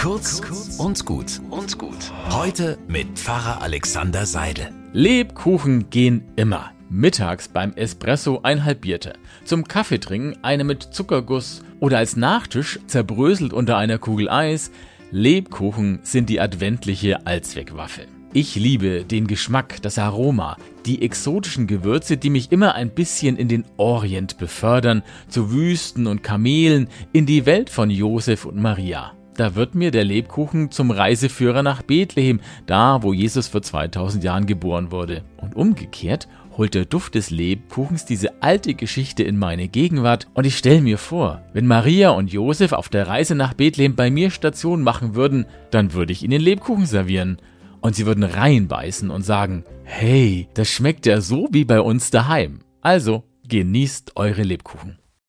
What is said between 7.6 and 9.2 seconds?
Espresso ein halbierter,